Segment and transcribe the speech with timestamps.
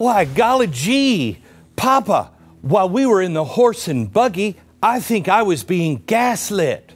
[0.00, 1.38] Why, golly gee,
[1.74, 2.30] Papa,
[2.62, 6.92] while we were in the horse and buggy, I think I was being gaslit.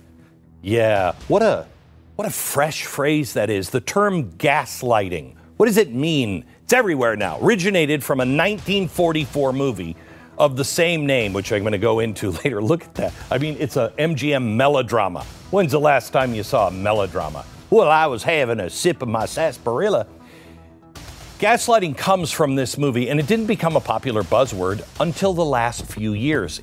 [0.62, 1.66] Yeah, what a
[2.14, 3.70] what a fresh phrase that is.
[3.70, 5.34] The term gaslighting.
[5.56, 6.44] What does it mean?
[6.62, 7.40] It's everywhere now.
[7.40, 9.96] Originated from a 1944 movie
[10.38, 12.62] of the same name, which I'm going to go into later.
[12.62, 13.12] Look at that.
[13.32, 15.24] I mean, it's a MGM melodrama.
[15.50, 17.44] When's the last time you saw a melodrama?
[17.68, 20.06] Well, I was having a sip of my sarsaparilla.
[21.42, 25.84] Gaslighting comes from this movie, and it didn't become a popular buzzword until the last
[25.86, 26.62] few years.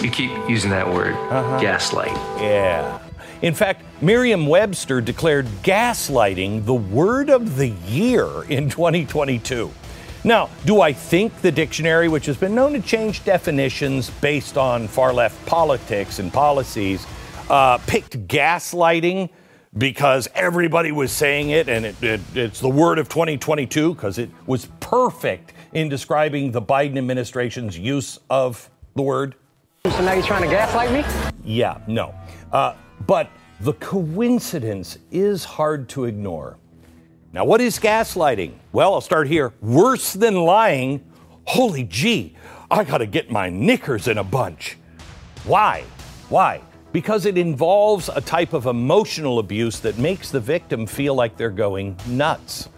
[0.00, 1.14] You keep using that word,
[1.60, 2.14] gaslight.
[2.40, 3.00] Yeah.
[3.42, 9.68] In fact, Merriam Webster declared gaslighting the word of the year in 2022.
[10.22, 14.86] Now, do I think the dictionary, which has been known to change definitions based on
[14.86, 17.04] far left politics and policies,
[17.48, 19.28] uh, picked gaslighting
[19.78, 24.30] because everybody was saying it and it, it, it's the word of 2022 because it
[24.46, 29.36] was perfect in describing the Biden administration's use of the word?
[29.84, 31.04] So now you're trying to gaslight me?
[31.44, 32.14] Yeah, no.
[32.52, 32.74] Uh,
[33.06, 36.56] but the coincidence is hard to ignore.
[37.32, 38.54] Now, what is gaslighting?
[38.72, 39.52] Well, I'll start here.
[39.60, 41.04] Worse than lying.
[41.44, 42.36] Holy gee,
[42.70, 44.76] I got to get my knickers in a bunch.
[45.44, 45.84] Why?
[46.28, 46.60] Why?
[46.92, 51.50] Because it involves a type of emotional abuse that makes the victim feel like they're
[51.50, 52.68] going nuts.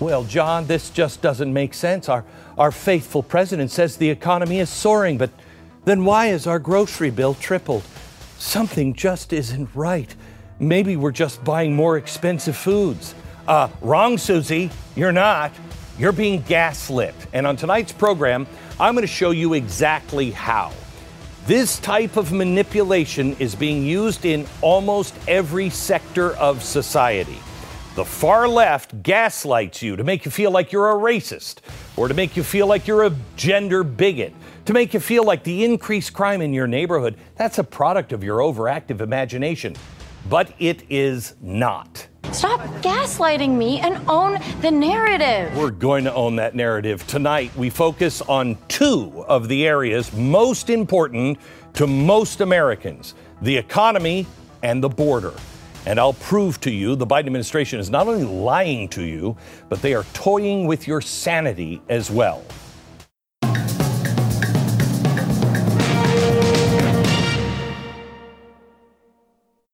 [0.00, 2.08] Well, John, this just doesn't make sense.
[2.08, 2.24] Our,
[2.58, 5.30] our faithful president says the economy is soaring, but
[5.84, 7.84] then why is our grocery bill tripled?
[8.36, 10.12] Something just isn't right.
[10.58, 13.14] Maybe we're just buying more expensive foods.
[13.46, 14.70] Uh, wrong, Susie.
[14.96, 15.52] You're not.
[15.98, 17.14] You're being gaslit.
[17.32, 18.46] And on tonight's program,
[18.80, 20.72] I'm going to show you exactly how.
[21.44, 27.40] This type of manipulation is being used in almost every sector of society.
[27.96, 31.56] The far left gaslights you to make you feel like you're a racist,
[31.96, 34.32] or to make you feel like you're a gender bigot,
[34.66, 38.22] to make you feel like the increased crime in your neighborhood, that's a product of
[38.22, 39.74] your overactive imagination.
[40.30, 42.06] But it is not.
[42.32, 45.54] Stop gaslighting me and own the narrative.
[45.54, 47.06] We're going to own that narrative.
[47.06, 51.38] Tonight, we focus on two of the areas most important
[51.74, 54.26] to most Americans the economy
[54.62, 55.34] and the border.
[55.84, 59.36] And I'll prove to you the Biden administration is not only lying to you,
[59.68, 62.42] but they are toying with your sanity as well.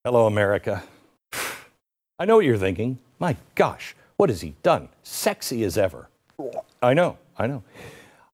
[0.04, 0.82] Hello, America.
[2.18, 2.98] I know what you're thinking.
[3.20, 4.88] My gosh, what has he done?
[5.04, 6.08] Sexy as ever.
[6.82, 7.62] I know, I know.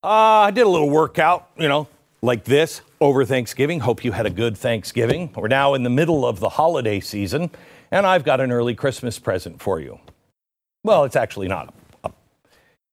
[0.03, 1.89] Uh, I did a little workout, you know,
[2.23, 3.81] like this over Thanksgiving.
[3.81, 5.31] Hope you had a good Thanksgiving.
[5.37, 7.51] We're now in the middle of the holiday season,
[7.91, 9.99] and I've got an early Christmas present for you.
[10.83, 11.75] Well, it's actually not.
[12.05, 12.11] A,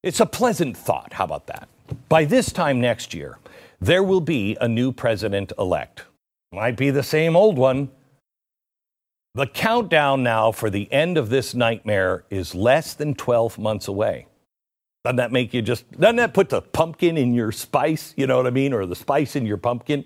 [0.03, 1.13] it's a pleasant thought.
[1.13, 1.69] How about that?
[2.09, 3.39] By this time next year,
[3.79, 6.03] there will be a new president elect.
[6.51, 7.89] Might be the same old one,
[9.33, 14.27] the countdown now for the end of this nightmare is less than 12 months away.
[15.03, 18.37] Doesn't that make you just, doesn't that put the pumpkin in your spice, you know
[18.37, 18.73] what I mean?
[18.73, 20.05] Or the spice in your pumpkin?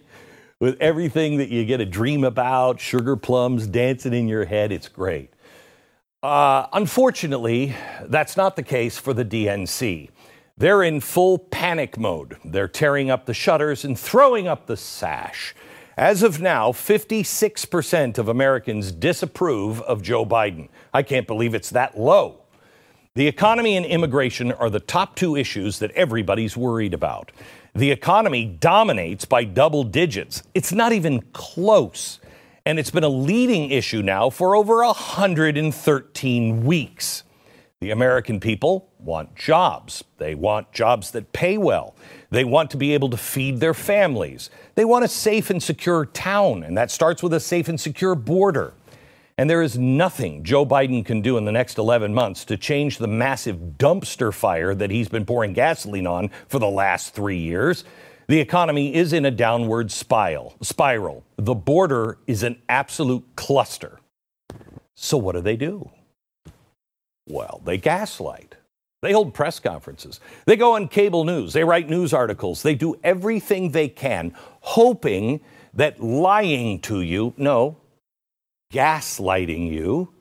[0.60, 4.88] With everything that you get a dream about, sugar plums dancing in your head, it's
[4.88, 5.34] great.
[6.24, 7.76] Uh, unfortunately,
[8.06, 10.10] that's not the case for the DNC.
[10.58, 12.38] They're in full panic mode.
[12.46, 15.54] They're tearing up the shutters and throwing up the sash.
[15.98, 20.68] As of now, 56% of Americans disapprove of Joe Biden.
[20.94, 22.42] I can't believe it's that low.
[23.14, 27.32] The economy and immigration are the top two issues that everybody's worried about.
[27.74, 30.44] The economy dominates by double digits.
[30.54, 32.20] It's not even close.
[32.66, 37.24] And it's been a leading issue now for over 113 weeks.
[37.80, 40.04] The American people want jobs.
[40.18, 41.96] They want jobs that pay well.
[42.36, 44.50] They want to be able to feed their families.
[44.76, 48.14] They want a safe and secure town, and that starts with a safe and secure
[48.14, 48.74] border.
[49.38, 52.98] And there is nothing Joe Biden can do in the next 11 months to change
[52.98, 57.86] the massive dumpster fire that he's been pouring gasoline on for the last three years.
[58.28, 60.58] The economy is in a downward spiral.
[61.38, 64.02] The border is an absolute cluster.
[64.94, 65.90] So what do they do?
[67.30, 68.56] Well, they gaslight.
[69.06, 70.20] They hold press conferences.
[70.48, 71.54] They go on cable news.
[71.54, 72.64] They write news articles.
[72.64, 75.42] They do everything they can, hoping
[75.76, 77.78] that lying to you, no,
[78.74, 80.12] gaslighting you,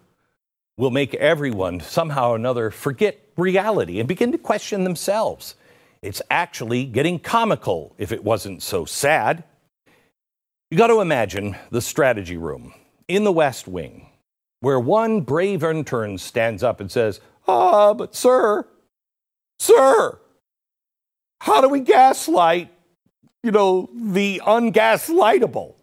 [0.76, 5.54] will make everyone somehow or another forget reality and begin to question themselves.
[6.02, 9.44] It's actually getting comical if it wasn't so sad.
[10.70, 12.74] You got to imagine the strategy room
[13.08, 14.10] in the West Wing,
[14.60, 18.66] where one brave intern stands up and says, Ah, but sir,
[19.64, 20.18] Sir,
[21.40, 22.70] How do we gaslight,
[23.42, 25.74] you know, the ungaslightable?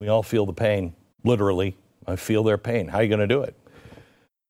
[0.00, 1.76] We all feel the pain, literally.
[2.08, 2.88] I feel their pain.
[2.88, 3.56] How are you going to do it?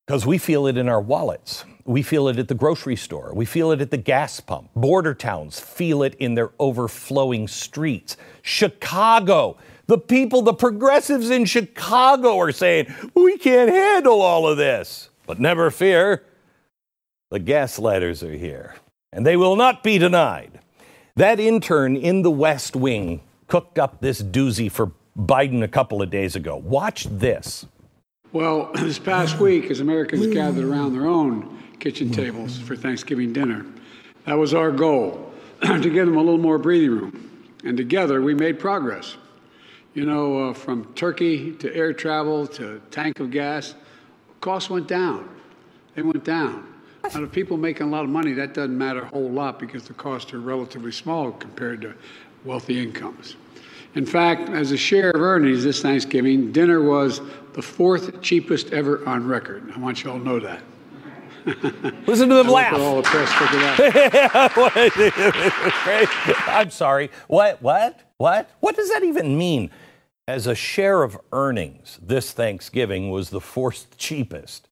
[0.07, 1.67] Because we feel it in our wallets.
[1.85, 3.35] We feel it at the grocery store.
[3.35, 4.71] We feel it at the gas pump.
[4.75, 8.17] Border towns feel it in their overflowing streets.
[8.41, 15.11] Chicago, the people, the progressives in Chicago are saying, we can't handle all of this.
[15.27, 16.25] But never fear,
[17.31, 18.75] the gaslighters are here,
[19.13, 20.59] and they will not be denied.
[21.17, 26.11] That intern in the West Wing cooked up this doozy for Biden a couple of
[26.11, 26.57] days ago.
[26.57, 27.67] Watch this.
[28.33, 33.65] Well, this past week, as Americans gathered around their own kitchen tables for Thanksgiving dinner,
[34.25, 37.31] that was our goal to give them a little more breathing room.
[37.65, 39.17] And together, we made progress.
[39.93, 43.75] You know, uh, from turkey to air travel to tank of gas,
[44.41, 45.29] costs went down.
[45.97, 46.70] They went down.
[47.03, 49.85] Now, to people making a lot of money, that doesn't matter a whole lot because
[49.85, 51.95] the costs are relatively small compared to
[52.45, 53.37] wealthy incomes.
[53.95, 57.21] In fact, as a share of earnings this Thanksgiving, dinner was
[57.55, 59.73] the fourth cheapest ever on record.
[59.75, 60.63] I want you all to know that.
[62.07, 62.75] Listen to them laugh.
[62.75, 64.53] all the press, at that.
[66.49, 67.11] I'm sorry.
[67.29, 67.61] What?
[67.63, 67.99] What?
[68.19, 68.51] What?
[68.61, 69.71] What does that even mean?
[70.29, 74.69] As a share of earnings, this Thanksgiving was the fourth cheapest.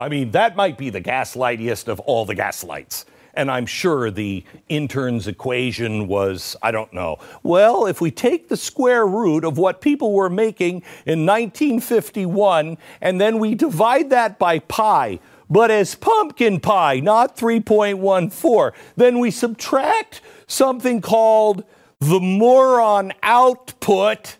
[0.00, 3.04] I mean, that might be the gaslightiest of all the gaslights.
[3.34, 7.18] And I'm sure the intern's equation was, I don't know.
[7.42, 13.20] Well, if we take the square root of what people were making in 1951 and
[13.20, 15.18] then we divide that by pi,
[15.50, 21.64] but as pumpkin pie, not 3.14, then we subtract something called
[21.98, 24.36] the moron output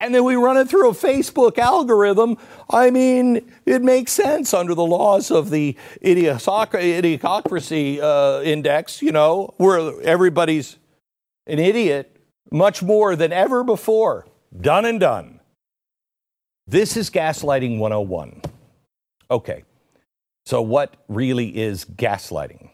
[0.00, 2.38] and then we run it through a Facebook algorithm.
[2.70, 9.54] I mean, it makes sense under the laws of the idiocracy uh, index, you know,
[9.58, 10.78] where everybody's
[11.46, 12.16] an idiot
[12.50, 14.26] much more than ever before.
[14.58, 15.40] Done and done.
[16.66, 18.42] This is gaslighting 101.
[19.30, 19.64] Okay,
[20.46, 22.70] so what really is gaslighting?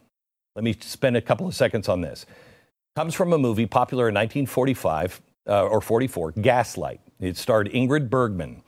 [0.55, 2.25] Let me spend a couple of seconds on this.
[2.95, 7.01] Comes from a movie popular in 1945 uh, or 44, Gaslight.
[7.21, 8.63] It starred Ingrid Bergman.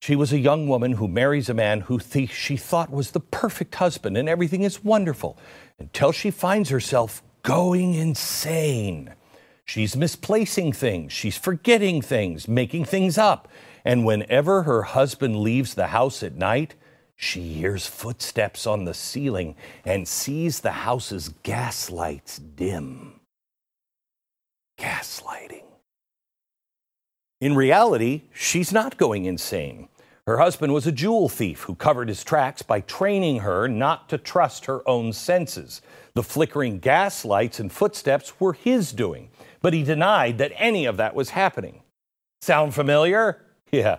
[0.00, 3.20] She was a young woman who marries a man who th- she thought was the
[3.20, 5.38] perfect husband and everything is wonderful
[5.78, 9.14] until she finds herself going insane.
[9.64, 13.48] She's misplacing things, she's forgetting things, making things up.
[13.84, 16.74] And whenever her husband leaves the house at night,
[17.16, 23.20] she hears footsteps on the ceiling and sees the house's gas lights dim.
[24.78, 25.64] Gaslighting.
[27.40, 29.88] In reality, she's not going insane.
[30.26, 34.16] Her husband was a jewel thief who covered his tracks by training her not to
[34.16, 35.82] trust her own senses.
[36.14, 39.28] The flickering gas lights and footsteps were his doing,
[39.60, 41.82] but he denied that any of that was happening.
[42.40, 43.40] Sound familiar?
[43.72, 43.96] Yeah.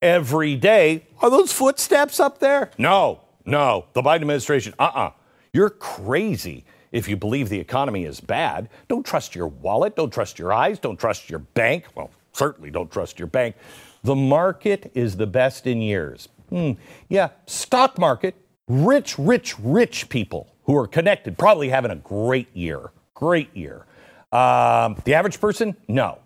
[0.00, 2.70] Every day, are those footsteps up there?
[2.78, 3.84] No, no.
[3.92, 5.06] The Biden administration, uh uh-uh.
[5.08, 5.10] uh.
[5.52, 8.70] you are crazy if you believe the economy is bad.
[8.88, 9.96] Don't trust your wallet.
[9.96, 10.78] Don't trust your eyes.
[10.78, 11.84] Don't trust your bank.
[11.94, 13.56] Well, certainly don't trust your bank.
[14.04, 16.28] The market is the best in years.
[16.48, 16.72] Hmm.
[17.08, 18.36] Yeah, stock market,
[18.68, 22.92] rich, rich, rich people who are connected, probably having a great year.
[23.14, 23.84] Great year.
[24.30, 26.20] Um, the average person, no.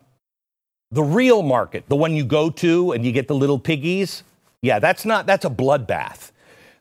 [0.91, 4.23] The real market, the one you go to and you get the little piggies,
[4.61, 6.33] yeah, that's not, that's a bloodbath.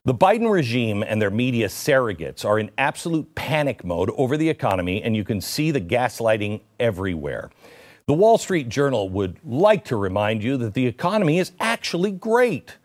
[0.03, 5.01] The Biden regime and their media surrogates are in absolute panic mode over the economy,
[5.03, 7.51] and you can see the gaslighting everywhere.
[8.11, 12.75] The Wall Street Journal would like to remind you that the economy is actually great.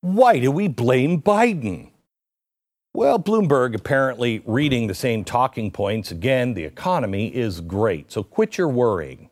[0.00, 1.90] Why do we blame Biden?
[2.94, 6.10] Well, Bloomberg apparently reading the same talking points.
[6.10, 8.10] Again, the economy is great.
[8.10, 9.28] So quit your worrying.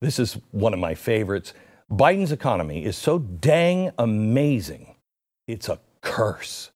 [0.00, 1.52] This is one of my favorites.
[1.90, 4.94] Biden's economy is so dang amazing,
[5.46, 6.70] it's a curse.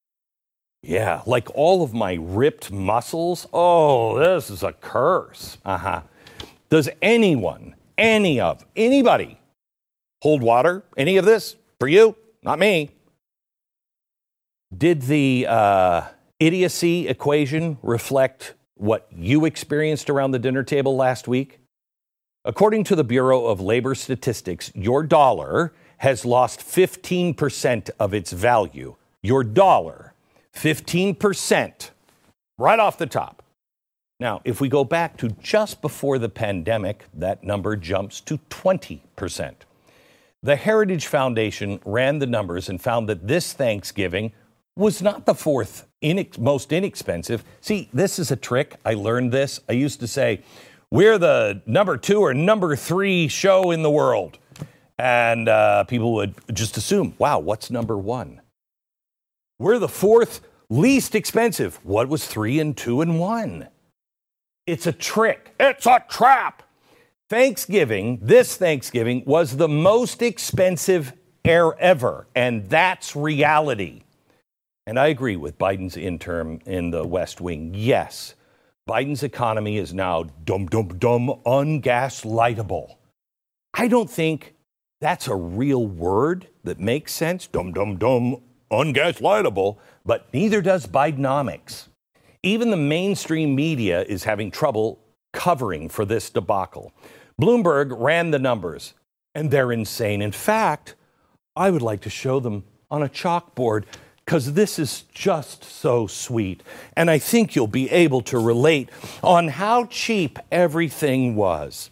[0.83, 3.47] Yeah, like all of my ripped muscles.
[3.55, 5.57] Oh, this is a curse.
[5.65, 6.03] Uh huh.
[6.69, 9.39] Does anyone any of anybody
[10.23, 10.85] hold water?
[10.97, 12.17] Any of this for you?
[12.43, 12.91] Not me.
[14.77, 16.03] Did the uh,
[16.41, 21.61] idiocy equation reflect what you experienced around the dinner table last week?
[22.45, 28.97] According to the Bureau of Labor Statistics, your dollar has lost 15% of its value.
[29.23, 30.15] Your dollar,
[30.57, 31.91] 15%,
[32.59, 33.42] right off the top.
[34.23, 39.55] Now, if we go back to just before the pandemic, that number jumps to 20%.
[40.45, 44.31] The Heritage Foundation ran the numbers and found that this Thanksgiving
[44.77, 47.43] was not the fourth inex- most inexpensive.
[47.61, 48.77] See, this is a trick.
[48.85, 49.59] I learned this.
[49.69, 50.43] I used to say,
[50.89, 54.39] we're the number two or number three show in the world.
[55.01, 58.41] And uh, people would just assume, wow, what's number one?
[59.59, 61.81] We're the fourth least expensive.
[61.83, 63.67] What was three and two and one?
[64.67, 65.55] It's a trick.
[65.59, 66.63] It's a trap.
[67.29, 71.15] Thanksgiving, this Thanksgiving, was the most expensive
[71.45, 74.03] air ever, and that's reality.
[74.87, 77.73] And I agree with Biden's interim in the West Wing.
[77.75, 78.35] Yes,
[78.89, 82.97] Biden's economy is now dum dum dum ungaslightable.
[83.75, 84.55] I don't think
[85.01, 87.47] that's a real word that makes sense.
[87.47, 91.89] Dum dum dum ungaslightable, but neither does Bidenomics.
[92.43, 94.99] Even the mainstream media is having trouble
[95.33, 96.93] covering for this debacle.
[97.41, 98.95] Bloomberg ran the numbers,
[99.35, 100.21] and they're insane.
[100.21, 100.95] In fact,
[101.57, 103.85] I would like to show them on a chalkboard
[104.25, 106.63] because this is just so sweet.
[106.97, 108.89] And I think you'll be able to relate
[109.23, 111.91] on how cheap everything was.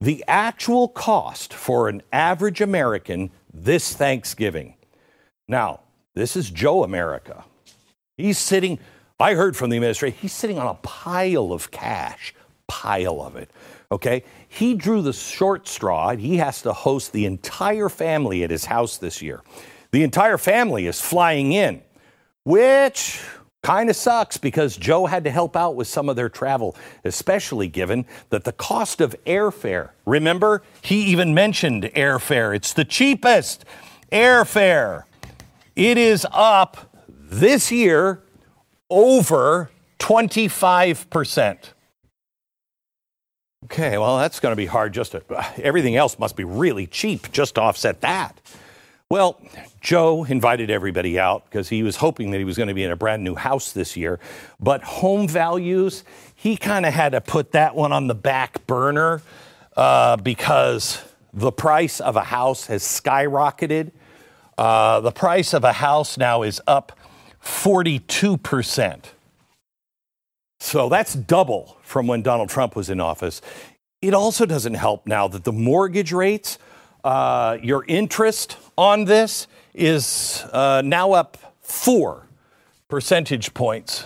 [0.00, 4.74] The actual cost for an average American this Thanksgiving.
[5.48, 5.80] Now,
[6.14, 7.44] this is Joe America.
[8.16, 8.78] He's sitting,
[9.20, 12.34] I heard from the administration, he's sitting on a pile of cash,
[12.66, 13.50] pile of it.
[13.92, 14.24] Okay?
[14.48, 16.16] He drew the short straw.
[16.16, 19.42] He has to host the entire family at his house this year.
[19.92, 21.80] The entire family is flying in,
[22.42, 23.20] which
[23.62, 27.68] kind of sucks because Joe had to help out with some of their travel, especially
[27.68, 32.54] given that the cost of airfare, remember, he even mentioned airfare.
[32.54, 33.64] It's the cheapest
[34.10, 35.04] airfare.
[35.76, 38.23] It is up this year
[38.90, 41.58] over 25%.
[43.64, 45.22] Okay, well, that's going to be hard just to,
[45.62, 48.40] everything else must be really cheap just to offset that.
[49.10, 49.40] Well,
[49.80, 52.90] Joe invited everybody out because he was hoping that he was going to be in
[52.90, 54.18] a brand new house this year.
[54.58, 59.22] But home values, he kind of had to put that one on the back burner
[59.76, 63.92] uh, because the price of a house has skyrocketed.
[64.56, 66.98] Uh, the price of a house now is up
[67.44, 69.04] 42%.
[70.60, 73.42] So that's double from when Donald Trump was in office.
[74.00, 76.58] It also doesn't help now that the mortgage rates,
[77.04, 82.26] uh, your interest on this is uh, now up four
[82.88, 84.04] percentage points.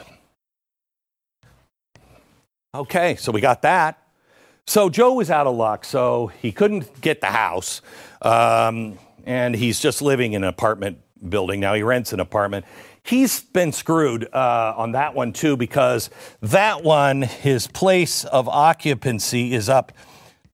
[2.74, 4.02] Okay, so we got that.
[4.66, 7.80] So Joe was out of luck, so he couldn't get the house.
[8.20, 11.74] Um, and he's just living in an apartment building now.
[11.74, 12.64] He rents an apartment
[13.08, 16.10] he's been screwed uh, on that one too because
[16.42, 19.92] that one, his place of occupancy is up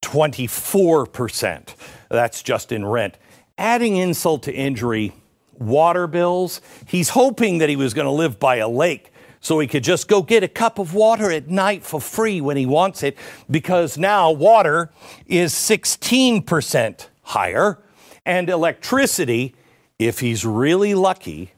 [0.03, 1.75] 24%.
[2.09, 3.19] That's just in rent.
[3.59, 5.13] Adding insult to injury,
[5.59, 9.67] water bills, he's hoping that he was going to live by a lake so he
[9.67, 13.03] could just go get a cup of water at night for free when he wants
[13.03, 13.17] it
[13.51, 14.91] because now water
[15.27, 17.79] is 16% higher
[18.25, 19.55] and electricity,
[19.99, 21.54] if he's really lucky,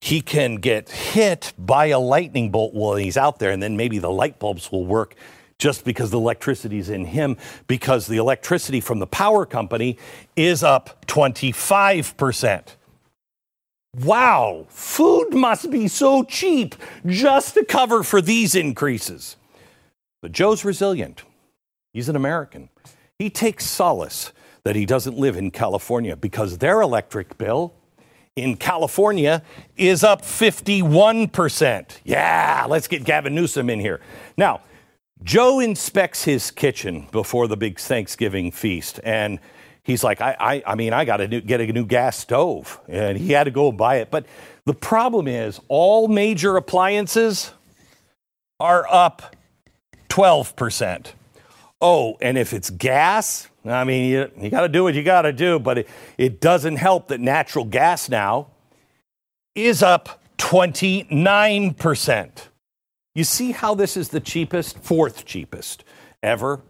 [0.00, 3.98] he can get hit by a lightning bolt while he's out there, and then maybe
[3.98, 5.14] the light bulbs will work
[5.58, 7.36] just because the electricity is in him,
[7.66, 9.98] because the electricity from the power company
[10.36, 12.76] is up 25%.
[14.04, 16.76] Wow, food must be so cheap
[17.06, 19.36] just to cover for these increases.
[20.22, 21.24] But Joe's resilient.
[21.92, 22.68] He's an American.
[23.18, 27.74] He takes solace that he doesn't live in California because their electric bill
[28.42, 29.42] in California
[29.76, 31.98] is up 51%.
[32.04, 34.00] Yeah, let's get Gavin Newsom in here.
[34.36, 34.60] Now,
[35.22, 39.40] Joe inspects his kitchen before the big Thanksgiving feast, and
[39.82, 42.78] he's like, I, I, I mean, I got to get a new gas stove.
[42.88, 44.10] And he had to go buy it.
[44.10, 44.26] But
[44.64, 47.52] the problem is, all major appliances
[48.60, 49.34] are up
[50.10, 51.12] 12%.
[51.80, 55.22] Oh, and if it's gas, I mean, you, you got to do what you got
[55.22, 58.48] to do, but it, it doesn't help that natural gas now
[59.54, 62.30] is up 29%.
[63.14, 65.84] You see how this is the cheapest, fourth cheapest
[66.22, 66.62] ever?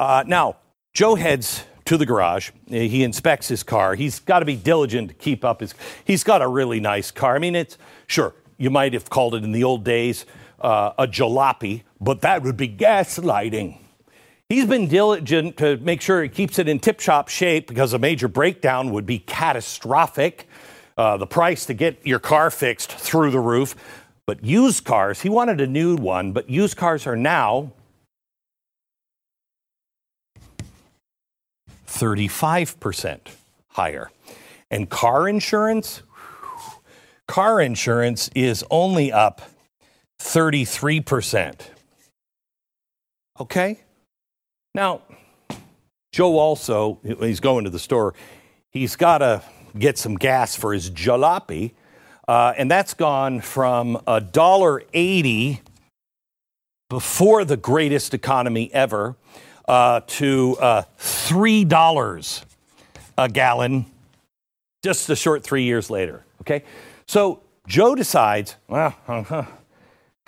[0.00, 0.56] Uh, now,
[0.92, 2.50] Joe heads to the garage.
[2.66, 3.94] He inspects his car.
[3.94, 5.74] He's got to be diligent to keep up his.
[6.04, 7.36] He's got a really nice car.
[7.36, 10.26] I mean, it's sure you might have called it in the old days
[10.60, 13.78] uh, a jalopy, but that would be gaslighting.
[14.48, 17.98] He's been diligent to make sure he keeps it in tip top shape because a
[17.98, 20.48] major breakdown would be catastrophic.
[20.96, 23.74] Uh, the price to get your car fixed through the roof.
[24.24, 27.72] But used cars, he wanted a new one, but used cars are now
[31.88, 33.18] 35%
[33.68, 34.10] higher.
[34.70, 36.02] And car insurance,
[37.26, 39.42] car insurance is only up
[40.20, 41.60] 33%.
[43.40, 43.80] Okay?
[44.76, 45.00] Now,
[46.12, 48.12] Joe also, he's going to the store,
[48.68, 49.42] he's got to
[49.78, 51.72] get some gas for his jalopy,
[52.28, 55.60] uh, and that's gone from $1.80
[56.90, 59.16] before the greatest economy ever
[59.66, 62.44] uh, to uh, $3
[63.16, 63.86] a gallon
[64.84, 66.22] just a short three years later.
[66.42, 66.64] Okay?
[67.08, 69.44] So Joe decides, well, uh-huh,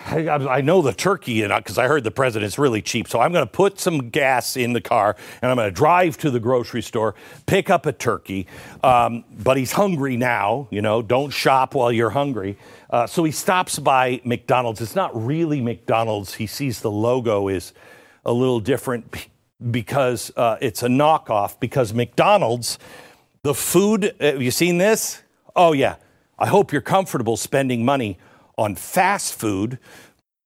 [0.01, 3.07] I, I know the turkey because I heard the president's really cheap.
[3.07, 6.17] So I'm going to put some gas in the car and I'm going to drive
[6.19, 7.15] to the grocery store,
[7.45, 8.47] pick up a turkey.
[8.81, 10.67] Um, but he's hungry now.
[10.71, 12.57] You know, don't shop while you're hungry.
[12.89, 14.79] Uh, so he stops by McDonald's.
[14.79, 16.35] It's not really McDonald's.
[16.35, 17.73] He sees the logo is
[18.25, 19.27] a little different
[19.69, 21.59] because uh, it's a knockoff.
[21.59, 22.79] Because McDonald's,
[23.43, 25.21] the food, uh, have you seen this?
[25.57, 25.97] Oh, yeah.
[26.37, 28.17] I hope you're comfortable spending money
[28.59, 29.79] on fast food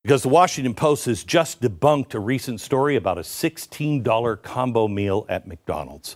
[0.04, 5.26] because the Washington Post has just debunked a recent story about a $16 combo meal
[5.30, 6.16] at McDonald's.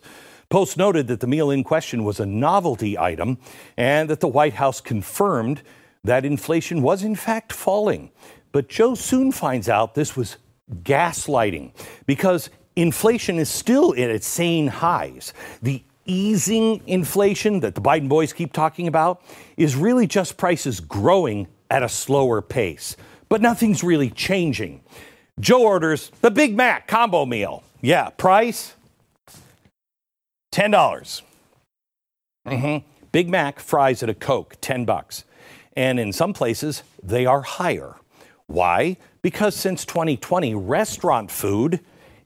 [0.49, 3.39] Post noted that the meal in question was a novelty item
[3.77, 5.63] and that the White House confirmed
[6.03, 8.11] that inflation was in fact falling.
[8.51, 10.37] But Joe soon finds out this was
[10.83, 11.71] gaslighting
[12.05, 15.33] because inflation is still at its sane highs.
[15.63, 19.23] The easing inflation that the Biden boys keep talking about
[19.57, 22.95] is really just prices growing at a slower pace.
[23.29, 24.81] But nothing's really changing.
[25.39, 27.63] Joe orders the Big Mac combo meal.
[27.81, 28.73] Yeah, price
[30.51, 30.71] 10.
[30.71, 31.21] dollars
[32.47, 32.85] mm-hmm.
[33.11, 35.23] Big Mac fries at a Coke, 10 bucks.
[35.75, 37.95] And in some places, they are higher.
[38.47, 38.97] Why?
[39.21, 41.79] Because since 2020, restaurant food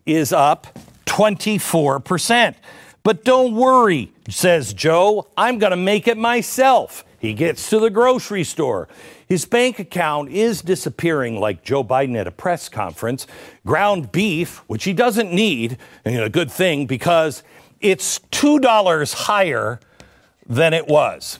[0.05, 0.67] is up
[1.05, 2.55] 24%.
[3.03, 7.03] But don't worry, says Joe, I'm going to make it myself.
[7.19, 8.87] He gets to the grocery store.
[9.27, 13.27] His bank account is disappearing like Joe Biden at a press conference.
[13.65, 17.43] Ground beef, which he doesn't need, and a good thing because
[17.79, 19.79] it's $2 higher
[20.45, 21.39] than it was.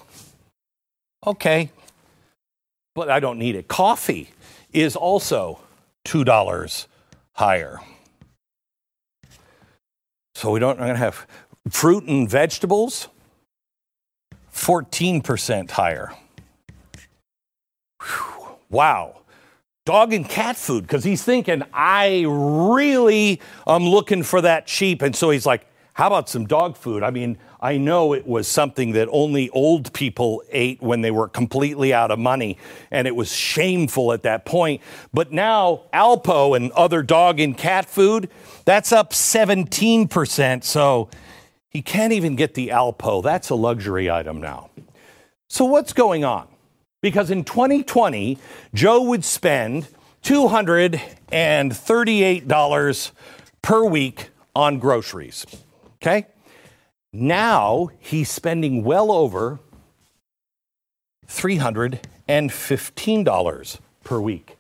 [1.27, 1.71] Okay,
[2.95, 3.67] but I don't need it.
[3.67, 4.31] Coffee
[4.71, 5.59] is also
[6.05, 6.87] $2
[7.33, 7.79] higher.
[10.33, 11.27] So we don't, I'm going to have
[11.69, 13.07] fruit and vegetables,
[14.53, 16.13] 14% higher.
[18.01, 19.21] Whew, wow.
[19.85, 25.01] Dog and cat food, because he's thinking, I really am looking for that cheap.
[25.01, 27.03] And so he's like, how about some dog food?
[27.03, 31.27] I mean, I know it was something that only old people ate when they were
[31.27, 32.57] completely out of money,
[32.89, 34.81] and it was shameful at that point.
[35.13, 38.29] But now, Alpo and other dog and cat food,
[38.65, 40.63] that's up 17%.
[40.63, 41.09] So
[41.71, 43.23] he can't even get the Alpo.
[43.23, 44.69] That's a luxury item now.
[45.49, 46.47] So, what's going on?
[47.01, 48.37] Because in 2020,
[48.73, 49.87] Joe would spend
[50.23, 53.11] $238
[53.61, 55.45] per week on groceries.
[55.95, 56.27] Okay?
[57.13, 59.59] Now he's spending well over
[61.27, 64.57] $315 per week.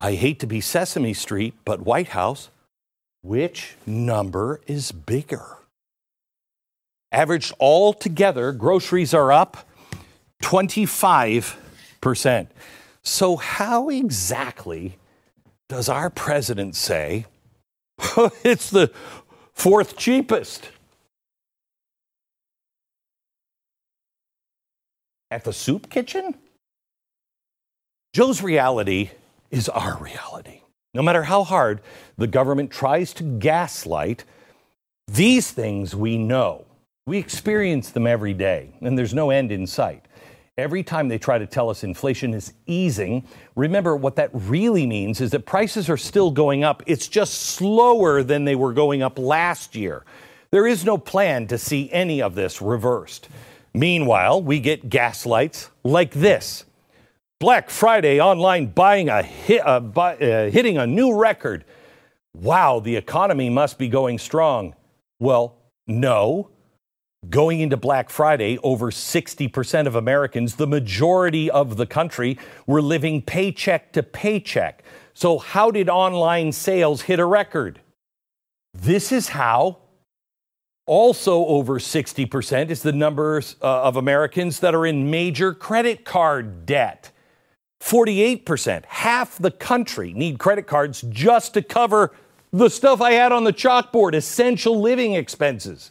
[0.00, 2.50] I hate to be Sesame Street, but White House,
[3.22, 5.59] which number is bigger?
[7.12, 9.68] Averaged all together, groceries are up
[10.42, 12.46] 25%.
[13.02, 14.98] So, how exactly
[15.68, 17.26] does our president say
[18.44, 18.92] it's the
[19.52, 20.70] fourth cheapest?
[25.30, 26.34] At the soup kitchen?
[28.12, 29.10] Joe's reality
[29.50, 30.62] is our reality.
[30.92, 31.80] No matter how hard
[32.18, 34.24] the government tries to gaslight,
[35.06, 36.64] these things we know.
[37.06, 40.06] We experience them every day, and there's no end in sight.
[40.58, 45.20] Every time they try to tell us inflation is easing, remember what that really means
[45.20, 46.82] is that prices are still going up.
[46.86, 50.04] It's just slower than they were going up last year.
[50.50, 53.28] There is no plan to see any of this reversed.
[53.72, 56.64] Meanwhile, we get gaslights like this
[57.38, 61.64] Black Friday online buying a hit, uh, buy, uh, hitting a new record.
[62.34, 64.74] Wow, the economy must be going strong.
[65.20, 66.50] Well, no.
[67.28, 73.20] Going into Black Friday, over 60% of Americans, the majority of the country, were living
[73.20, 74.82] paycheck to paycheck.
[75.12, 77.80] So, how did online sales hit a record?
[78.72, 79.78] This is how.
[80.86, 86.64] Also, over 60% is the numbers uh, of Americans that are in major credit card
[86.64, 87.12] debt.
[87.82, 92.12] 48%, half the country, need credit cards just to cover
[92.50, 95.90] the stuff I had on the chalkboard essential living expenses.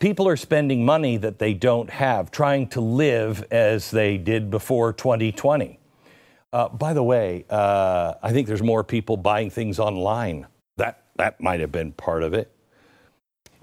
[0.00, 4.92] People are spending money that they don't have, trying to live as they did before
[4.92, 5.78] 2020.
[6.52, 10.48] Uh, by the way, uh, I think there's more people buying things online.
[10.78, 12.50] That that might have been part of it.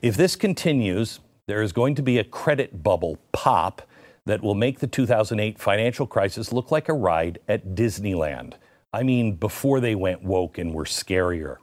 [0.02, 3.82] If this continues, there is going to be a credit bubble pop
[4.26, 8.54] that will make the 2008 financial crisis look like a ride at Disneyland.
[8.94, 11.58] I mean, before they went woke and were scarier.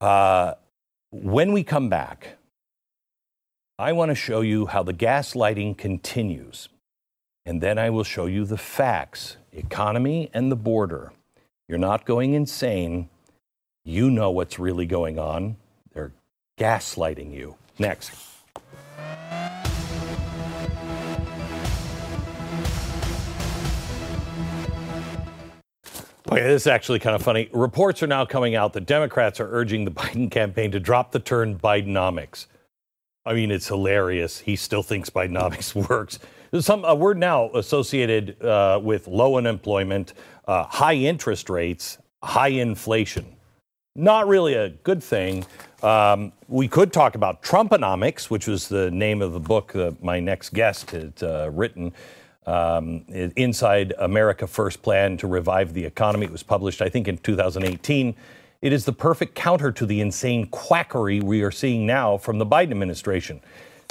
[0.00, 0.54] Uh,
[1.10, 2.36] when we come back,
[3.80, 6.68] I want to show you how the gaslighting continues.
[7.46, 11.12] And then I will show you the facts, economy and the border.
[11.66, 13.08] You're not going insane.
[13.82, 15.56] You know what's really going on.
[15.94, 16.12] They're
[16.58, 17.56] gaslighting you.
[17.78, 18.12] Next.
[26.30, 27.48] Okay, this is actually kind of funny.
[27.54, 31.18] Reports are now coming out that Democrats are urging the Biden campaign to drop the
[31.18, 32.44] term Bidenomics.
[33.26, 34.38] I mean, it's hilarious.
[34.38, 36.18] He still thinks Bidenomics works.
[36.58, 40.14] Some a word now associated uh, with low unemployment,
[40.48, 43.36] uh, high interest rates, high inflation.
[43.94, 45.44] Not really a good thing.
[45.82, 50.20] Um, we could talk about Trumponomics, which was the name of the book that my
[50.20, 51.92] next guest had uh, written
[52.46, 56.26] um, Inside America First Plan to Revive the Economy.
[56.26, 58.14] It was published, I think, in 2018.
[58.62, 62.44] It is the perfect counter to the insane quackery we are seeing now from the
[62.44, 63.40] Biden administration.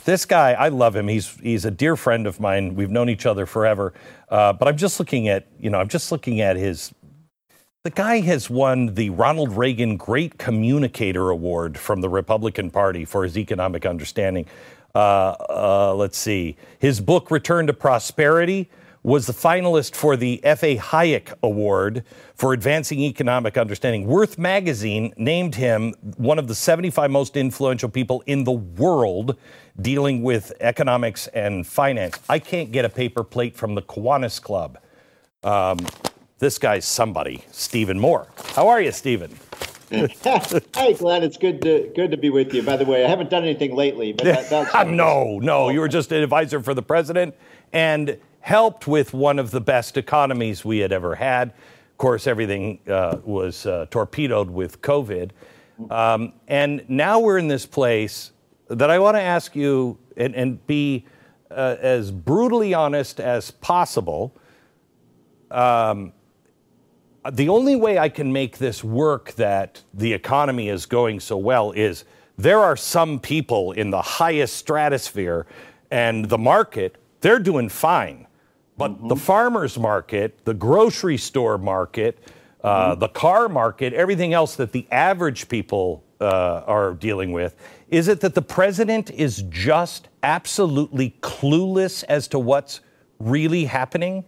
[0.05, 1.07] This guy, I love him.
[1.07, 2.75] He's he's a dear friend of mine.
[2.75, 3.93] We've known each other forever.
[4.29, 6.93] Uh, but I'm just looking at you know I'm just looking at his.
[7.83, 13.23] The guy has won the Ronald Reagan Great Communicator Award from the Republican Party for
[13.23, 14.45] his economic understanding.
[14.93, 16.57] Uh, uh, let's see.
[16.77, 18.69] His book, Return to Prosperity,
[19.03, 20.77] was the finalist for the F.A.
[20.77, 22.03] Hayek Award
[22.35, 24.05] for Advancing Economic Understanding.
[24.05, 29.37] Worth Magazine named him one of the 75 most influential people in the world
[29.81, 32.19] dealing with economics and finance.
[32.27, 34.77] I can't get a paper plate from the Kiwanis Club.
[35.43, 35.79] Um,
[36.39, 38.27] this guy's somebody, Stephen Moore.
[38.55, 39.37] How are you, Stephen?
[39.89, 42.61] hey, Glenn, it's good to good to be with you.
[42.61, 45.69] By the way, I haven't done anything lately, but that, that's no, no.
[45.69, 47.33] You were just an advisor for the president
[47.73, 51.49] and helped with one of the best economies we had ever had.
[51.49, 55.31] Of course, everything uh, was uh, torpedoed with COVID,
[55.89, 58.31] um, and now we're in this place
[58.69, 61.05] that I want to ask you and, and be
[61.51, 64.33] uh, as brutally honest as possible.
[65.51, 66.13] Um,
[67.31, 71.71] the only way I can make this work that the economy is going so well
[71.71, 72.05] is
[72.37, 75.45] there are some people in the highest stratosphere
[75.91, 78.27] and the market, they're doing fine.
[78.79, 79.09] But mm-hmm.
[79.09, 82.17] the farmer's market, the grocery store market,
[82.63, 82.99] uh, mm-hmm.
[83.01, 87.57] the car market, everything else that the average people uh, are dealing with,
[87.89, 92.79] is it that the president is just absolutely clueless as to what's
[93.19, 94.23] really happening?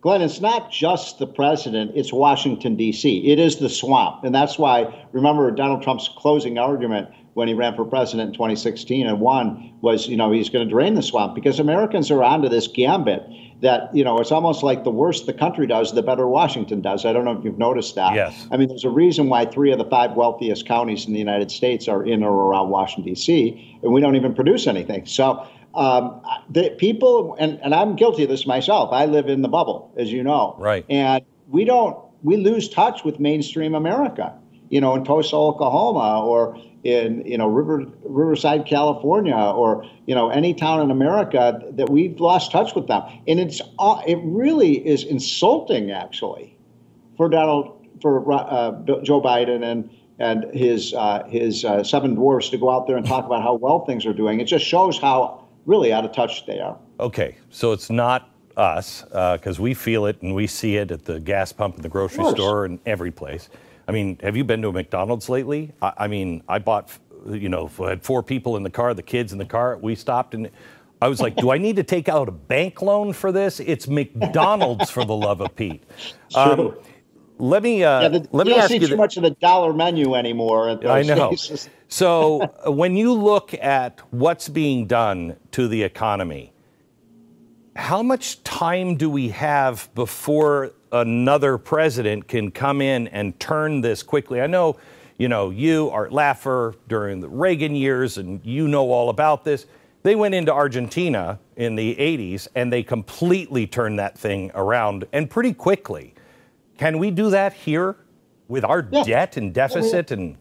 [0.00, 3.30] Glenn, it's not just the president, it's Washington, D.C.
[3.30, 4.24] It is the swamp.
[4.24, 9.06] And that's why, remember, Donald Trump's closing argument when he ran for president in 2016
[9.06, 12.48] and won was, you know, he's going to drain the swamp because Americans are onto
[12.48, 13.22] this gambit
[13.60, 17.04] that, you know, it's almost like the worse the country does, the better Washington does.
[17.04, 18.14] I don't know if you've noticed that.
[18.14, 18.46] Yes.
[18.50, 21.50] I mean, there's a reason why three of the five wealthiest counties in the United
[21.50, 25.04] States are in or around Washington, D.C., and we don't even produce anything.
[25.04, 28.94] So, um, the people, and, and I'm guilty of this myself.
[28.94, 30.56] I live in the bubble, as you know.
[30.58, 30.86] Right.
[30.88, 34.32] And we don't, we lose touch with mainstream America.
[34.70, 40.28] You know, in Tulsa, Oklahoma, or in you know River, Riverside, California, or you know
[40.30, 44.86] any town in America that we've lost touch with them, and it's uh, it really
[44.86, 46.56] is insulting actually
[47.16, 48.72] for Donald for uh,
[49.02, 53.06] Joe Biden and and his uh, his uh, seven dwarfs to go out there and
[53.06, 54.40] talk about how well things are doing.
[54.40, 56.78] It just shows how really out of touch they are.
[57.00, 61.04] Okay, so it's not us because uh, we feel it and we see it at
[61.04, 63.48] the gas pump in the grocery store and every place.
[63.88, 65.72] I mean, have you been to a McDonald's lately?
[65.82, 66.90] I, I mean, I bought,
[67.28, 69.76] you know, I had four people in the car, the kids in the car.
[69.76, 70.50] We stopped and
[71.00, 73.60] I was like, do I need to take out a bank loan for this?
[73.60, 75.82] It's McDonald's for the love of Pete.
[76.34, 76.76] Um,
[77.38, 80.14] let me uh, yeah, the, let me ask you too much of the dollar menu
[80.14, 80.80] anymore.
[80.86, 81.34] I know.
[81.88, 86.52] so when you look at what's being done to the economy,
[87.76, 94.02] how much time do we have before another president can come in and turn this
[94.02, 94.40] quickly?
[94.40, 94.76] I know,
[95.18, 99.66] you know, you Art Laffer during the Reagan years, and you know all about this.
[100.02, 105.28] They went into Argentina in the 80s and they completely turned that thing around and
[105.28, 106.14] pretty quickly.
[106.78, 107.96] Can we do that here
[108.48, 109.02] with our yeah.
[109.02, 110.36] debt and deficit and?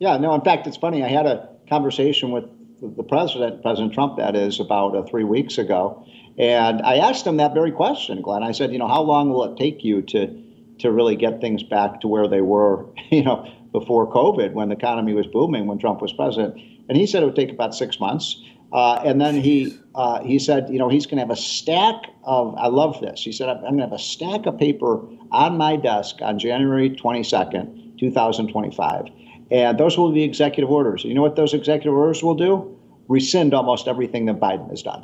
[0.00, 0.34] Yeah, no.
[0.34, 1.04] In fact, it's funny.
[1.04, 2.44] I had a conversation with
[2.80, 6.04] the president, President Trump, that is, about uh, three weeks ago.
[6.38, 8.42] And I asked him that very question, Glenn.
[8.42, 10.42] I said, you know, how long will it take you to
[10.78, 14.76] to really get things back to where they were, you know, before COVID, when the
[14.76, 16.60] economy was booming, when Trump was president?
[16.88, 18.42] And he said it would take about six months.
[18.72, 22.02] Uh, and then he uh, he said, you know, he's going to have a stack
[22.24, 22.54] of.
[22.56, 23.22] I love this.
[23.22, 26.90] He said, I'm going to have a stack of paper on my desk on January
[26.90, 29.06] 22nd, 2025,
[29.50, 31.04] and those will be executive orders.
[31.04, 32.78] You know what those executive orders will do?
[33.08, 35.02] Rescind almost everything that Biden has done.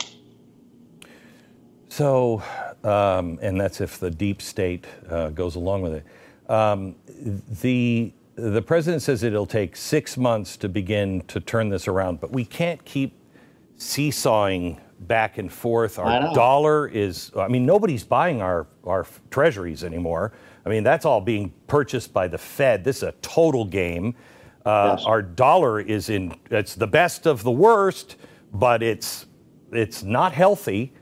[1.93, 2.43] So,
[2.85, 6.07] um, and that's if the deep state uh, goes along with it.
[6.51, 6.95] Um,
[7.61, 12.33] the the president says it'll take six months to begin to turn this around, but
[12.33, 13.15] we can't keep
[13.77, 15.99] seesawing back and forth.
[15.99, 20.33] Our dollar is, I mean, nobody's buying our, our treasuries anymore.
[20.65, 22.85] I mean, that's all being purchased by the Fed.
[22.85, 24.15] This is a total game.
[24.65, 25.05] Uh, yes.
[25.05, 28.17] Our dollar is in, it's the best of the worst,
[28.55, 29.27] but it's,
[29.73, 30.95] it's not healthy.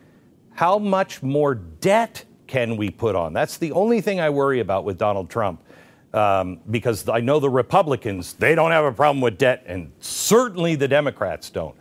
[0.52, 3.32] How much more debt can we put on?
[3.32, 5.62] That's the only thing I worry about with Donald Trump.
[6.12, 10.74] Um, because I know the Republicans, they don't have a problem with debt, and certainly
[10.74, 11.76] the Democrats don't.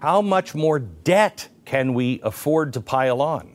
[0.00, 3.52] How much more debt can we afford to pile on?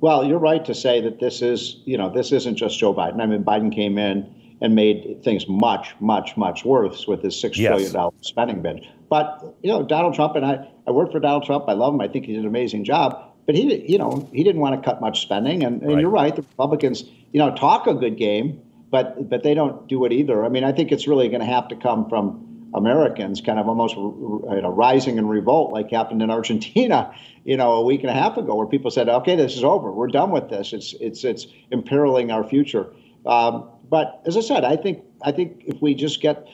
[0.00, 3.20] Well, you're right to say that this is, you know, this isn't just Joe Biden.
[3.20, 7.58] I mean, Biden came in and made things much, much, much worse with his six
[7.58, 7.68] yes.
[7.68, 8.88] trillion dollar spending binge.
[9.08, 11.64] But you know, Donald Trump and I, I worked for Donald Trump.
[11.68, 12.00] I love him.
[12.00, 13.24] I think he did an amazing job.
[13.46, 15.62] But he, you know, he didn't want to cut much spending.
[15.62, 16.00] And, and right.
[16.00, 16.34] you're right.
[16.34, 20.44] The Republicans, you know, talk a good game, but but they don't do it either.
[20.44, 23.68] I mean, I think it's really going to have to come from Americans kind of
[23.68, 28.10] almost you know, rising in revolt, like happened in Argentina, you know, a week and
[28.10, 29.92] a half ago, where people said, "Okay, this is over.
[29.92, 30.72] We're done with this.
[30.72, 32.92] It's it's it's imperiling our future."
[33.26, 36.46] Um, but as I said, I think I think if we just get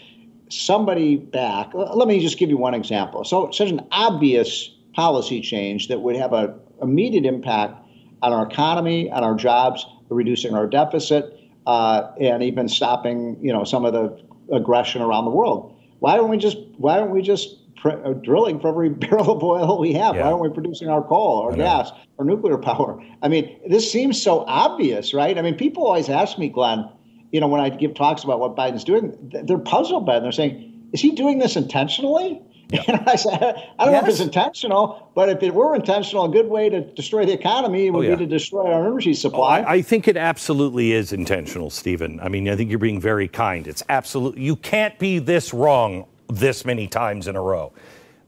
[0.49, 3.25] somebody back, let me just give you one example.
[3.25, 7.75] So such an obvious policy change that would have an immediate impact
[8.23, 13.65] on our economy, on our jobs, reducing our deficit, uh, and even stopping, you know,
[13.65, 14.19] some of the
[14.55, 18.69] aggression around the world why don't we just why don't we just uh, drilling for
[18.69, 20.15] every barrel of oil we have?
[20.15, 20.23] Yeah.
[20.23, 23.03] Why aren't we producing our coal or gas or nuclear power?
[23.23, 25.37] I mean, this seems so obvious, right?
[25.37, 26.89] I mean, people always ask me, Glenn,
[27.37, 30.21] you know, when I give talks about what Biden's doing, they're puzzled by it.
[30.21, 32.41] They're saying, is he doing this intentionally?
[32.71, 32.83] Yeah.
[32.89, 33.35] And I said,
[33.79, 34.03] I don't yes.
[34.03, 37.35] know if it's intentional, but if it were intentional, a good way to destroy the
[37.35, 38.15] economy would oh, yeah.
[38.17, 39.61] be to destroy our energy supply.
[39.61, 42.19] Oh, I, I, think it absolutely is intentional, Stephen.
[42.21, 43.69] I mean, I think you're being very kind.
[43.69, 47.73] It's absolutely, you can't be this wrong this many times in a row.